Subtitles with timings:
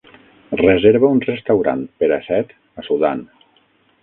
[0.61, 3.23] reserva un restaurant per a set a Sudan